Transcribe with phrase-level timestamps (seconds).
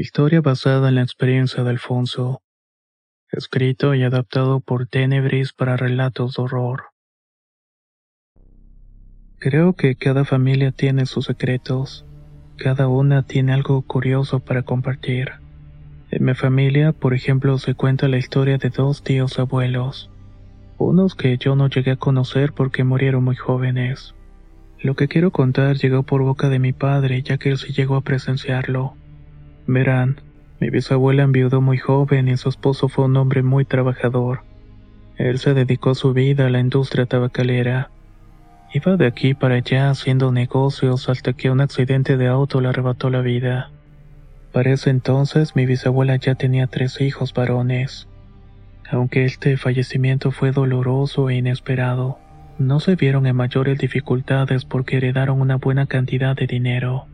[0.00, 2.40] Historia basada en la experiencia de Alfonso.
[3.32, 6.84] Escrito y adaptado por Tenebris para relatos de horror.
[9.40, 12.06] Creo que cada familia tiene sus secretos.
[12.58, 15.32] Cada una tiene algo curioso para compartir.
[16.12, 20.12] En mi familia, por ejemplo, se cuenta la historia de dos tíos abuelos.
[20.76, 24.14] Unos que yo no llegué a conocer porque murieron muy jóvenes.
[24.78, 27.96] Lo que quiero contar llegó por boca de mi padre, ya que él sí llegó
[27.96, 28.94] a presenciarlo.
[29.70, 30.22] Verán,
[30.60, 34.40] mi bisabuela enviudó muy joven y su esposo fue un hombre muy trabajador.
[35.18, 37.90] Él se dedicó su vida a la industria tabacalera.
[38.72, 43.10] Iba de aquí para allá haciendo negocios hasta que un accidente de auto le arrebató
[43.10, 43.70] la vida.
[44.52, 48.08] Para ese entonces mi bisabuela ya tenía tres hijos varones.
[48.90, 52.18] Aunque este fallecimiento fue doloroso e inesperado,
[52.58, 57.06] no se vieron en mayores dificultades porque heredaron una buena cantidad de dinero.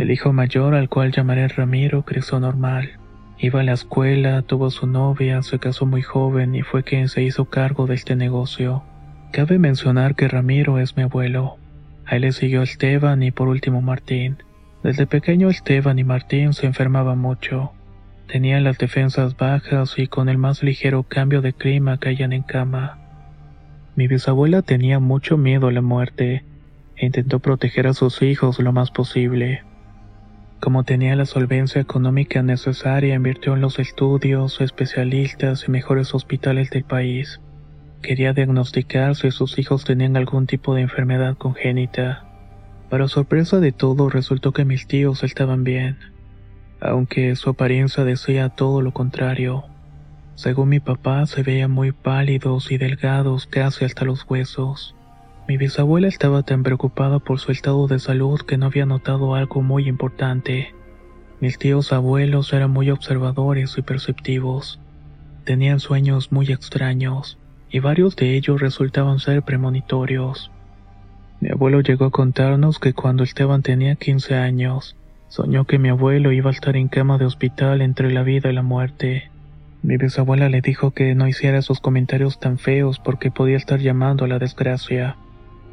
[0.00, 2.92] El hijo mayor, al cual llamaré Ramiro, creció normal.
[3.38, 7.22] Iba a la escuela, tuvo su novia, se casó muy joven y fue quien se
[7.22, 8.82] hizo cargo de este negocio.
[9.30, 11.58] Cabe mencionar que Ramiro es mi abuelo.
[12.06, 14.38] A él le siguió Esteban y por último Martín.
[14.82, 17.72] Desde pequeño Esteban y Martín se enfermaban mucho.
[18.26, 22.96] Tenían las defensas bajas y con el más ligero cambio de clima caían en cama.
[23.96, 26.42] Mi bisabuela tenía mucho miedo a la muerte
[26.96, 29.62] e intentó proteger a sus hijos lo más posible.
[30.60, 36.84] Como tenía la solvencia económica necesaria, invirtió en los estudios, especialistas y mejores hospitales del
[36.84, 37.40] país.
[38.02, 42.26] Quería diagnosticar si sus hijos tenían algún tipo de enfermedad congénita.
[42.90, 45.96] Para sorpresa de todo, resultó que mis tíos estaban bien,
[46.78, 49.64] aunque su apariencia decía todo lo contrario.
[50.34, 54.94] Según mi papá, se veían muy pálidos y delgados casi hasta los huesos.
[55.50, 59.62] Mi bisabuela estaba tan preocupada por su estado de salud que no había notado algo
[59.62, 60.76] muy importante.
[61.40, 64.78] Mis tíos abuelos eran muy observadores y perceptivos.
[65.42, 67.36] Tenían sueños muy extraños,
[67.68, 70.52] y varios de ellos resultaban ser premonitorios.
[71.40, 74.94] Mi abuelo llegó a contarnos que cuando Esteban tenía 15 años,
[75.26, 78.52] soñó que mi abuelo iba a estar en cama de hospital entre la vida y
[78.52, 79.32] la muerte.
[79.82, 84.26] Mi bisabuela le dijo que no hiciera esos comentarios tan feos porque podía estar llamando
[84.26, 85.16] a la desgracia.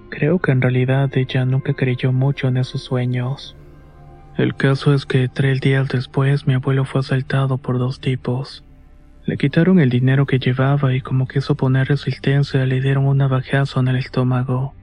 [0.09, 3.55] Creo que en realidad ella nunca creyó mucho en esos sueños.
[4.37, 8.63] El caso es que tres días después mi abuelo fue asaltado por dos tipos.
[9.25, 13.81] Le quitaron el dinero que llevaba y como quiso poner resistencia le dieron un navajazo
[13.81, 14.73] en el estómago.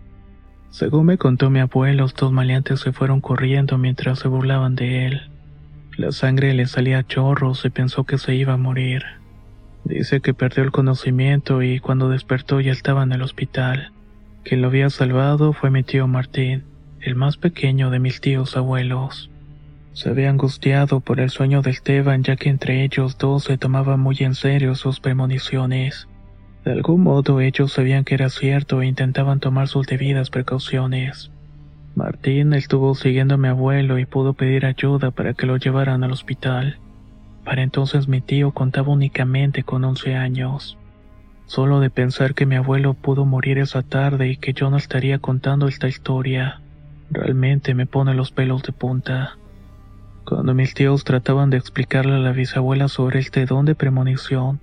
[0.69, 5.07] Según me contó mi abuelo, los dos maleantes se fueron corriendo mientras se burlaban de
[5.07, 5.31] él.
[5.97, 9.05] La sangre le salía a chorros y pensó que se iba a morir.
[9.85, 13.94] Dice que perdió el conocimiento y cuando despertó ya estaba en el hospital.
[14.45, 16.65] Quien lo había salvado fue mi tío Martín,
[17.01, 19.31] el más pequeño de mis tíos abuelos.
[19.95, 24.01] Se había angustiado por el sueño de Esteban ya que entre ellos dos se tomaban
[24.01, 26.09] muy en serio sus premoniciones.
[26.63, 31.31] De algún modo ellos sabían que era cierto e intentaban tomar sus debidas precauciones.
[31.95, 36.13] Martín estuvo siguiendo a mi abuelo y pudo pedir ayuda para que lo llevaran al
[36.13, 36.79] hospital.
[37.45, 40.77] Para entonces mi tío contaba únicamente con 11 años.
[41.47, 45.19] Solo de pensar que mi abuelo pudo morir esa tarde y que yo no estaría
[45.19, 46.61] contando esta historia,
[47.11, 49.37] realmente me pone los pelos de punta.
[50.25, 54.61] Cuando mis tíos trataban de explicarle a la bisabuela sobre este don de premonición,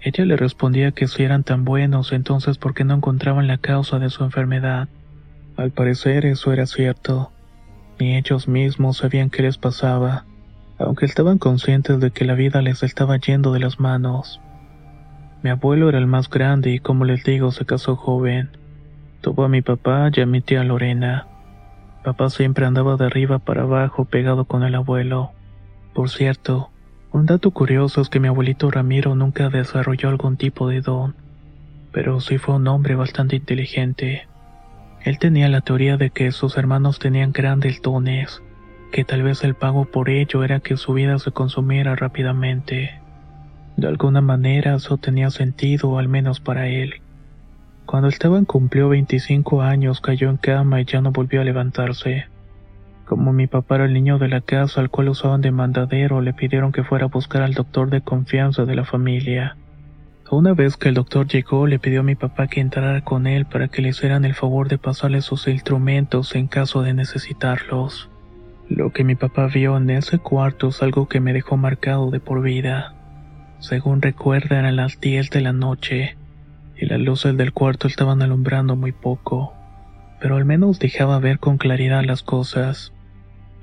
[0.00, 3.98] ella le respondía que si eran tan buenos, entonces ¿por qué no encontraban la causa
[3.98, 4.88] de su enfermedad?
[5.56, 7.32] Al parecer eso era cierto.
[7.98, 10.26] Ni ellos mismos sabían qué les pasaba,
[10.78, 14.40] aunque estaban conscientes de que la vida les estaba yendo de las manos.
[15.44, 18.48] Mi abuelo era el más grande y como les digo se casó joven.
[19.20, 21.26] Tuvo a mi papá y a mi tía Lorena.
[22.02, 25.32] Papá siempre andaba de arriba para abajo pegado con el abuelo.
[25.92, 26.70] Por cierto,
[27.12, 31.14] un dato curioso es que mi abuelito Ramiro nunca desarrolló algún tipo de don,
[31.92, 34.26] pero sí fue un hombre bastante inteligente.
[35.02, 38.42] Él tenía la teoría de que sus hermanos tenían grandes dones,
[38.92, 43.03] que tal vez el pago por ello era que su vida se consumiera rápidamente.
[43.76, 47.02] De alguna manera eso tenía sentido, al menos para él.
[47.86, 52.26] Cuando Esteban cumplió 25 años cayó en cama y ya no volvió a levantarse.
[53.04, 56.32] Como mi papá era el niño de la casa al cual usaban de mandadero, le
[56.32, 59.56] pidieron que fuera a buscar al doctor de confianza de la familia.
[60.30, 63.44] Una vez que el doctor llegó, le pidió a mi papá que entrara con él
[63.44, 68.08] para que le hicieran el favor de pasarle sus instrumentos en caso de necesitarlos.
[68.70, 72.20] Lo que mi papá vio en ese cuarto es algo que me dejó marcado de
[72.20, 72.94] por vida.
[73.66, 76.18] Según recuerda, eran las 10 de la noche,
[76.76, 79.54] y las luces del cuarto estaban alumbrando muy poco,
[80.20, 82.92] pero al menos dejaba ver con claridad las cosas.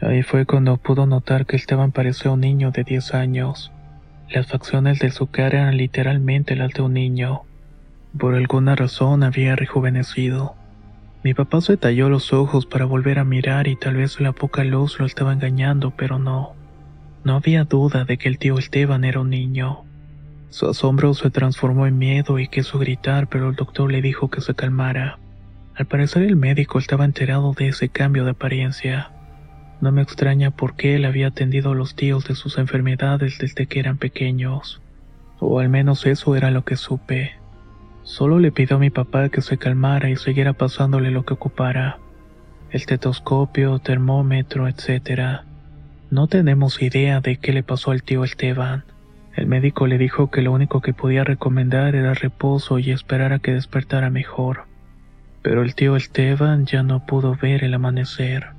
[0.01, 3.71] Ahí fue cuando pudo notar que Esteban parecía un niño de 10 años.
[4.27, 7.43] Las facciones de su cara eran literalmente las de un niño.
[8.17, 10.55] Por alguna razón había rejuvenecido.
[11.23, 14.63] Mi papá se talló los ojos para volver a mirar y tal vez la poca
[14.63, 16.55] luz lo estaba engañando, pero no.
[17.23, 19.85] No había duda de que el tío Esteban era un niño.
[20.51, 24.41] Su asombro se transformó en miedo y quiso gritar, pero el doctor le dijo que
[24.41, 25.17] se calmara.
[25.75, 29.11] Al parecer el médico estaba enterado de ese cambio de apariencia.
[29.79, 33.65] No me extraña por qué él había atendido a los tíos de sus enfermedades desde
[33.65, 34.81] que eran pequeños.
[35.39, 37.31] O al menos eso era lo que supe.
[38.03, 41.99] Solo le pidió a mi papá que se calmara y siguiera pasándole lo que ocupara.
[42.71, 45.43] El tetoscopio, termómetro, etc.
[46.09, 48.83] No tenemos idea de qué le pasó al tío Esteban.
[49.35, 53.39] El médico le dijo que lo único que podía recomendar era reposo y esperar a
[53.39, 54.65] que despertara mejor.
[55.41, 58.49] Pero el tío Esteban ya no pudo ver el amanecer.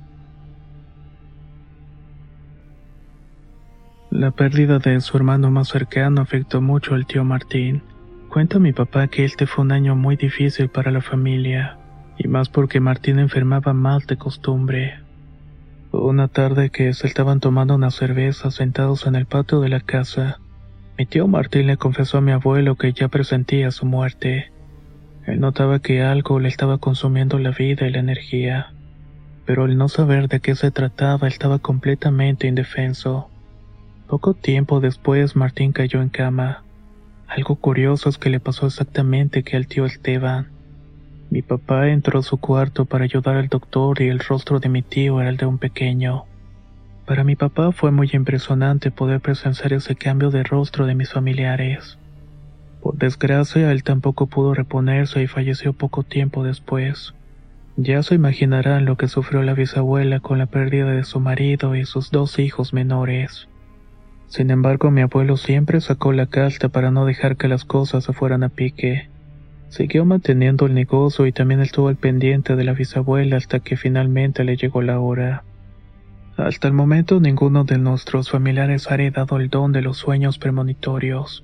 [4.09, 7.81] La pérdida de su hermano más cercano afectó mucho al tío Martín.
[8.29, 11.77] Cuenta mi papá que este fue un año muy difícil para la familia,
[12.17, 14.99] y más porque Martín enfermaba mal de costumbre.
[15.91, 20.39] Una tarde que se estaban tomando una cerveza sentados en el patio de la casa,
[20.97, 24.51] mi tío Martín le confesó a mi abuelo que ya presentía su muerte.
[25.25, 28.73] Él notaba que algo le estaba consumiendo la vida y la energía,
[29.45, 33.29] pero al no saber de qué se trataba estaba completamente indefenso.
[34.07, 36.63] Poco tiempo después Martín cayó en cama.
[37.27, 40.49] Algo curioso es que le pasó exactamente que al tío Esteban.
[41.31, 44.83] Mi papá entró a su cuarto para ayudar al doctor y el rostro de mi
[44.83, 46.25] tío era el de un pequeño.
[47.05, 51.97] Para mi papá fue muy impresionante poder presenciar ese cambio de rostro de mis familiares.
[52.81, 57.13] Por desgracia, él tampoco pudo reponerse y falleció poco tiempo después.
[57.75, 61.85] Ya se imaginarán lo que sufrió la bisabuela con la pérdida de su marido y
[61.85, 63.49] sus dos hijos menores.
[64.27, 68.13] Sin embargo, mi abuelo siempre sacó la casta para no dejar que las cosas se
[68.13, 69.09] fueran a pique.
[69.67, 74.43] Siguió manteniendo el negocio y también estuvo al pendiente de la bisabuela hasta que finalmente
[74.43, 75.43] le llegó la hora.
[76.37, 81.43] Hasta el momento ninguno de nuestros familiares ha heredado el don de los sueños premonitorios,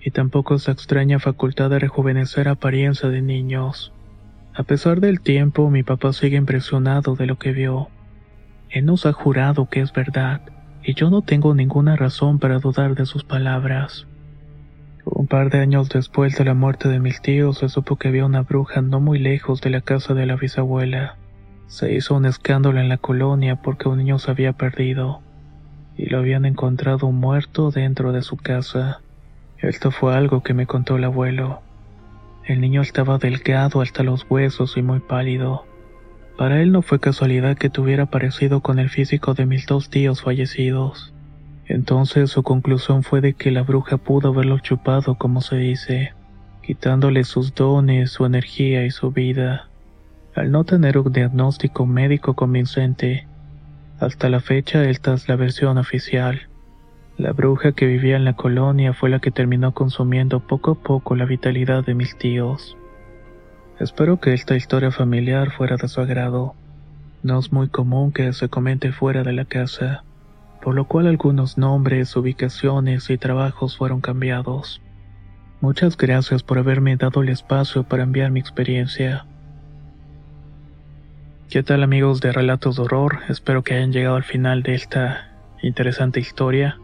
[0.00, 3.92] y tampoco esa extraña facultad de rejuvenecer apariencia de niños.
[4.54, 7.88] A pesar del tiempo, mi papá sigue impresionado de lo que vio.
[8.70, 10.40] Él nos ha jurado que es verdad
[10.82, 14.06] y yo no tengo ninguna razón para dudar de sus palabras.
[15.04, 18.24] Un par de años después de la muerte de mis tíos se supo que había
[18.24, 21.16] una bruja no muy lejos de la casa de la bisabuela.
[21.66, 25.20] Se hizo un escándalo en la colonia porque un niño se había perdido
[25.96, 29.00] y lo habían encontrado muerto dentro de su casa.
[29.58, 31.60] Esto fue algo que me contó el abuelo.
[32.44, 35.64] El niño estaba delgado hasta los huesos y muy pálido.
[36.36, 40.22] Para él no fue casualidad que tuviera parecido con el físico de mis dos tíos
[40.22, 41.14] fallecidos.
[41.66, 46.12] Entonces su conclusión fue de que la bruja pudo haberlo chupado, como se dice,
[46.62, 49.68] quitándole sus dones, su energía y su vida.
[50.36, 53.26] Al no tener un diagnóstico médico convincente,
[53.98, 56.42] hasta la fecha esta es la versión oficial.
[57.16, 61.16] La bruja que vivía en la colonia fue la que terminó consumiendo poco a poco
[61.16, 62.76] la vitalidad de mis tíos.
[63.80, 66.54] Espero que esta historia familiar fuera de su agrado.
[67.22, 70.04] No es muy común que se comente fuera de la casa,
[70.60, 74.82] por lo cual algunos nombres, ubicaciones y trabajos fueron cambiados.
[75.62, 79.24] Muchas gracias por haberme dado el espacio para enviar mi experiencia.
[81.48, 83.20] ¿Qué tal amigos de Relatos de Horror?
[83.28, 85.30] Espero que hayan llegado al final de esta
[85.62, 86.80] interesante historia.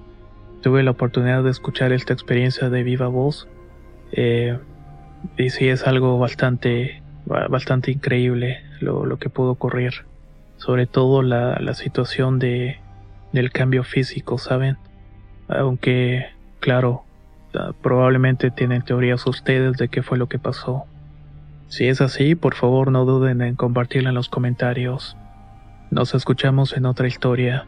[0.63, 3.49] Tuve la oportunidad de escuchar esta experiencia de viva voz.
[4.13, 4.57] Eh,
[5.37, 10.07] y sí es algo bastante, bastante increíble lo, que pudo ocurrir.
[10.59, 12.79] Sobre todo la, la situación de,
[13.33, 14.79] del cambio físico, ¿saben?
[15.49, 16.27] Aunque,
[16.61, 17.03] claro,
[17.55, 20.87] ah, probablemente tienen teorías ustedes de qué fue lo que pasó.
[21.73, 25.17] Si es así, por favor no duden en compartirla en los comentarios.
[25.91, 27.67] Nos escuchamos en otra historia.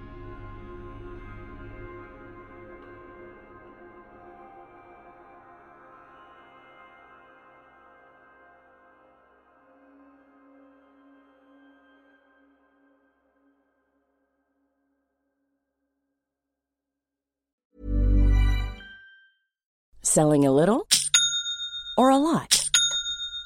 [20.03, 20.87] Selling a little
[21.97, 22.64] or a lot.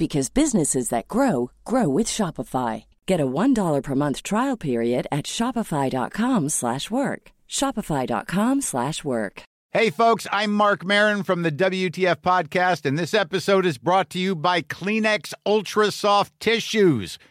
[0.00, 2.84] because businesses that grow grow with Shopify.
[3.06, 7.22] Get a $1 per month trial period at shopify.com/work.
[7.58, 9.42] shopify.com/work.
[9.72, 14.18] Hey folks, I'm Mark Marin from the WTF podcast and this episode is brought to
[14.18, 17.18] you by Kleenex Ultra Soft Tissues